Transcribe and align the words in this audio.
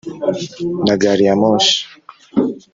Na 0.85 0.95
gare-ya-moshi 1.01 1.77